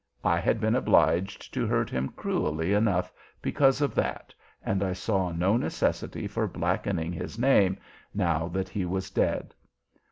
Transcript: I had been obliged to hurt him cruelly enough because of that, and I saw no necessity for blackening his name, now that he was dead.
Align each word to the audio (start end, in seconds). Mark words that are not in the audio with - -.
I 0.23 0.39
had 0.39 0.59
been 0.59 0.73
obliged 0.73 1.53
to 1.53 1.67
hurt 1.67 1.91
him 1.91 2.09
cruelly 2.09 2.73
enough 2.73 3.13
because 3.39 3.81
of 3.81 3.93
that, 3.93 4.33
and 4.65 4.81
I 4.81 4.93
saw 4.93 5.31
no 5.31 5.57
necessity 5.57 6.25
for 6.27 6.47
blackening 6.47 7.13
his 7.13 7.37
name, 7.37 7.77
now 8.11 8.47
that 8.47 8.69
he 8.69 8.83
was 8.83 9.11
dead. 9.11 9.53